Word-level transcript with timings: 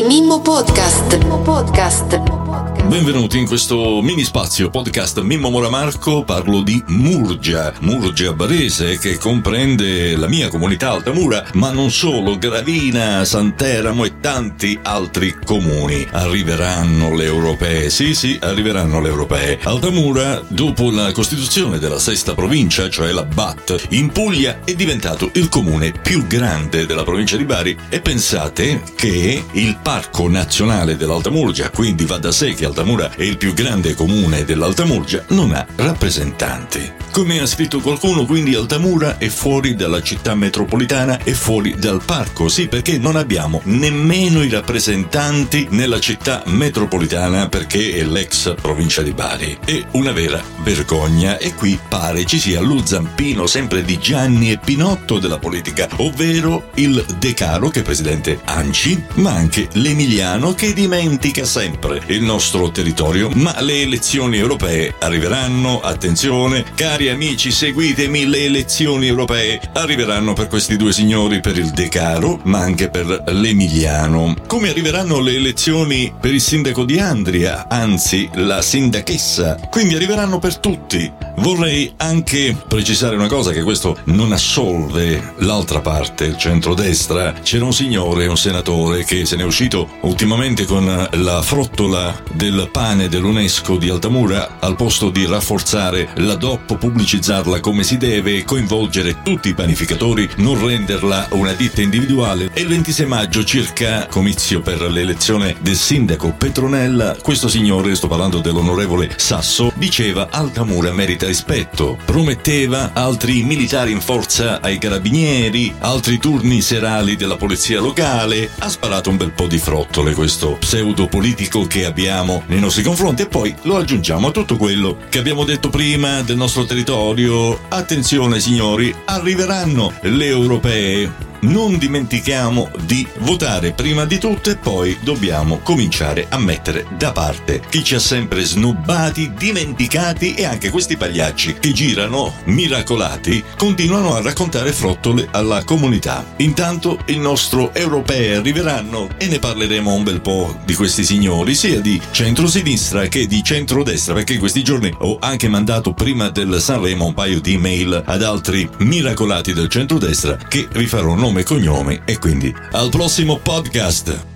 Mimmo 0.00 0.40
Podcast. 0.40 1.18
Mimmo 1.18 1.44
Podcast. 1.44 2.41
Benvenuti 2.52 3.38
in 3.38 3.46
questo 3.46 4.02
mini 4.02 4.24
spazio 4.24 4.68
podcast 4.68 5.18
Mimmo 5.20 5.48
Moramarco, 5.48 6.22
parlo 6.22 6.60
di 6.60 6.84
Murgia, 6.88 7.72
Murgia 7.80 8.34
Barese 8.34 8.98
che 8.98 9.16
comprende 9.16 10.14
la 10.16 10.28
mia 10.28 10.50
comunità 10.50 10.90
Altamura, 10.90 11.46
ma 11.54 11.70
non 11.70 11.90
solo, 11.90 12.36
Gravina, 12.36 13.24
Santeramo 13.24 14.04
e 14.04 14.20
tanti 14.20 14.78
altri 14.82 15.34
comuni. 15.42 16.06
Arriveranno 16.10 17.14
le 17.14 17.24
europee, 17.24 17.88
sì 17.88 18.14
sì, 18.14 18.38
arriveranno 18.42 19.00
le 19.00 19.08
europee. 19.08 19.58
Altamura, 19.62 20.42
dopo 20.46 20.90
la 20.90 21.10
costituzione 21.12 21.78
della 21.78 21.98
sesta 21.98 22.34
provincia, 22.34 22.90
cioè 22.90 23.12
la 23.12 23.24
BAT, 23.24 23.86
in 23.90 24.10
Puglia 24.10 24.58
è 24.62 24.74
diventato 24.74 25.30
il 25.34 25.48
comune 25.48 25.92
più 25.92 26.26
grande 26.26 26.84
della 26.84 27.04
provincia 27.04 27.38
di 27.38 27.46
Bari 27.46 27.78
e 27.88 28.02
pensate 28.02 28.82
che 28.94 29.42
il 29.52 29.78
Parco 29.80 30.28
Nazionale 30.28 30.98
dell'Alta 30.98 31.30
Murgia, 31.30 31.70
quindi 31.70 32.04
va 32.04 32.18
da 32.18 32.30
sé 32.30 32.41
che 32.50 32.64
Altamura 32.64 33.12
è 33.12 33.22
il 33.22 33.36
più 33.36 33.54
grande 33.54 33.94
comune 33.94 34.44
dell'Alta 34.44 34.84
Murgia, 34.84 35.24
non 35.28 35.52
ha 35.52 35.64
rappresentanti. 35.76 37.00
Come 37.12 37.40
ha 37.40 37.46
scritto 37.46 37.80
qualcuno, 37.80 38.24
quindi 38.24 38.54
Altamura 38.54 39.18
è 39.18 39.28
fuori 39.28 39.74
dalla 39.74 40.02
città 40.02 40.34
metropolitana 40.34 41.22
e 41.22 41.34
fuori 41.34 41.74
dal 41.78 42.02
parco, 42.02 42.48
sì 42.48 42.68
perché 42.68 42.98
non 42.98 43.16
abbiamo 43.16 43.60
nemmeno 43.64 44.42
i 44.42 44.48
rappresentanti 44.48 45.68
nella 45.70 46.00
città 46.00 46.42
metropolitana 46.46 47.48
perché 47.48 47.92
è 47.92 48.02
l'ex 48.02 48.54
provincia 48.54 49.02
di 49.02 49.12
Bari. 49.12 49.58
È 49.64 49.84
una 49.92 50.12
vera 50.12 50.42
vergogna 50.62 51.36
e 51.38 51.54
qui 51.54 51.78
pare 51.86 52.24
ci 52.24 52.38
sia 52.38 52.60
lo 52.60 52.84
zampino 52.84 53.46
sempre 53.46 53.84
di 53.84 53.98
Gianni 53.98 54.50
e 54.50 54.58
Pinotto 54.58 55.18
della 55.18 55.38
politica, 55.38 55.88
ovvero 55.96 56.70
il 56.76 57.04
De 57.18 57.34
Caro 57.34 57.68
che 57.68 57.80
è 57.80 57.82
presidente 57.82 58.40
Anci, 58.44 59.00
ma 59.16 59.32
anche 59.32 59.68
l'Emiliano 59.74 60.54
che 60.54 60.72
dimentica 60.72 61.44
sempre 61.44 62.00
il 62.06 62.22
nostro 62.32 62.70
territorio, 62.70 63.28
ma 63.34 63.60
le 63.60 63.82
elezioni 63.82 64.38
europee 64.38 64.94
arriveranno, 65.00 65.82
attenzione, 65.82 66.64
cari 66.74 67.10
amici, 67.10 67.50
seguitemi, 67.50 68.24
le 68.24 68.44
elezioni 68.44 69.06
europee 69.06 69.60
arriveranno 69.74 70.32
per 70.32 70.46
questi 70.46 70.76
due 70.76 70.94
signori 70.94 71.40
per 71.40 71.58
il 71.58 71.68
Decaro, 71.72 72.40
ma 72.44 72.60
anche 72.60 72.88
per 72.88 73.24
l'Emiliano. 73.26 74.34
Come 74.46 74.70
arriveranno 74.70 75.20
le 75.20 75.34
elezioni 75.34 76.10
per 76.18 76.32
il 76.32 76.40
sindaco 76.40 76.84
di 76.84 76.98
Andria, 76.98 77.68
anzi 77.68 78.26
la 78.36 78.62
sindachessa. 78.62 79.58
Quindi 79.68 79.94
arriveranno 79.94 80.38
per 80.38 80.56
tutti. 80.56 81.12
Vorrei 81.36 81.92
anche 81.98 82.56
precisare 82.66 83.14
una 83.14 83.28
cosa, 83.28 83.52
che 83.52 83.62
questo 83.62 83.98
non 84.04 84.32
assolve 84.32 85.34
l'altra 85.40 85.80
parte, 85.80 86.24
il 86.24 86.38
centrodestra. 86.38 87.34
C'era 87.42 87.66
un 87.66 87.74
signore, 87.74 88.26
un 88.26 88.38
senatore, 88.38 89.04
che 89.04 89.26
se 89.26 89.36
n'è 89.36 89.44
uscito 89.44 89.86
ultimamente 90.02 90.64
con 90.64 91.08
la 91.10 91.42
frottola 91.42 92.21
del 92.32 92.68
pane 92.70 93.08
dell'UNESCO 93.08 93.76
di 93.76 93.88
Altamura 93.88 94.58
al 94.60 94.76
posto 94.76 95.10
di 95.10 95.26
rafforzare 95.26 96.10
la 96.16 96.34
DOP 96.34 96.76
pubblicizzarla 96.76 97.60
come 97.60 97.82
si 97.82 97.96
deve 97.96 98.36
e 98.36 98.44
coinvolgere 98.44 99.22
tutti 99.22 99.48
i 99.48 99.54
panificatori, 99.54 100.28
non 100.36 100.64
renderla 100.64 101.28
una 101.30 101.52
ditta 101.52 101.80
individuale. 101.80 102.50
E 102.52 102.60
il 102.60 102.68
26 102.68 103.06
maggio, 103.06 103.44
circa 103.44 104.06
comizio 104.06 104.60
per 104.60 104.82
l'elezione 104.82 105.56
del 105.60 105.76
sindaco 105.76 106.32
Petronella, 106.36 107.16
questo 107.22 107.48
signore, 107.48 107.94
sto 107.94 108.08
parlando 108.08 108.40
dell'onorevole 108.40 109.14
Sasso, 109.16 109.72
diceva 109.74 110.28
Altamura 110.30 110.92
merita 110.92 111.26
rispetto, 111.26 111.98
prometteva 112.04 112.90
altri 112.92 113.42
militari 113.42 113.92
in 113.92 114.00
forza 114.00 114.60
ai 114.60 114.78
carabinieri, 114.78 115.74
altri 115.78 116.18
turni 116.18 116.60
serali 116.60 117.16
della 117.16 117.36
polizia 117.36 117.80
locale, 117.80 118.50
ha 118.58 118.68
sparato 118.68 119.10
un 119.10 119.16
bel 119.16 119.32
po' 119.32 119.46
di 119.46 119.58
frottole 119.58 120.14
questo 120.14 120.56
pseudo 120.58 121.08
politico 121.08 121.66
che 121.66 121.84
abbiamo 121.84 122.00
nei 122.46 122.60
nostri 122.60 122.82
confronti 122.82 123.22
e 123.22 123.26
poi 123.26 123.54
lo 123.62 123.76
aggiungiamo 123.76 124.28
a 124.28 124.30
tutto 124.30 124.56
quello 124.56 124.96
che 125.08 125.18
abbiamo 125.18 125.44
detto 125.44 125.70
prima 125.70 126.22
del 126.22 126.36
nostro 126.36 126.64
territorio, 126.64 127.58
attenzione 127.68 128.40
signori, 128.40 128.94
arriveranno 129.04 129.92
le 130.02 130.26
europee 130.26 131.31
non 131.42 131.76
dimentichiamo 131.78 132.70
di 132.84 133.06
votare 133.20 133.72
prima 133.72 134.04
di 134.04 134.18
tutto 134.18 134.50
e 134.50 134.56
poi 134.56 134.96
dobbiamo 135.02 135.58
cominciare 135.58 136.26
a 136.28 136.38
mettere 136.38 136.86
da 136.96 137.10
parte 137.12 137.60
chi 137.68 137.82
ci 137.82 137.94
ha 137.94 137.98
sempre 137.98 138.42
snobbati, 138.42 139.32
dimenticati 139.36 140.34
e 140.34 140.44
anche 140.44 140.70
questi 140.70 140.96
pagliacci 140.96 141.56
che 141.58 141.72
girano 141.72 142.34
miracolati 142.44 143.42
continuano 143.56 144.14
a 144.14 144.22
raccontare 144.22 144.72
frottole 144.72 145.28
alla 145.32 145.64
comunità. 145.64 146.24
Intanto 146.36 146.98
il 147.06 147.18
nostro 147.18 147.74
europeo 147.74 148.38
arriveranno 148.38 149.08
e 149.16 149.26
ne 149.26 149.38
parleremo 149.38 149.92
un 149.92 150.04
bel 150.04 150.20
po' 150.20 150.56
di 150.64 150.74
questi 150.74 151.04
signori, 151.04 151.54
sia 151.54 151.80
di 151.80 152.00
centrosinistra 152.10 153.06
che 153.06 153.26
di 153.26 153.42
centrodestra, 153.42 154.14
perché 154.14 154.34
in 154.34 154.38
questi 154.38 154.62
giorni 154.62 154.94
ho 154.98 155.18
anche 155.20 155.48
mandato 155.48 155.92
prima 155.92 156.28
del 156.28 156.60
Sanremo 156.60 157.06
un 157.06 157.14
paio 157.14 157.40
di 157.40 157.54
email 157.54 158.02
ad 158.04 158.22
altri 158.22 158.68
miracolati 158.78 159.52
del 159.52 159.68
centrodestra 159.68 160.36
che 160.36 160.68
vi 160.72 160.86
farò 160.86 161.14
nome 161.14 161.31
nome 161.32 161.40
e 161.40 161.44
cognome 161.44 162.02
e 162.04 162.18
quindi 162.18 162.54
al 162.72 162.90
prossimo 162.90 163.38
podcast. 163.38 164.31